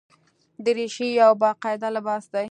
[0.65, 2.39] دریشي یو باقاعده لباس دی.